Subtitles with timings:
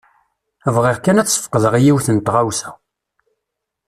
[0.75, 2.69] Bɣiɣ kan ad ssfeqdeɣ i yiwet n tɣawsa.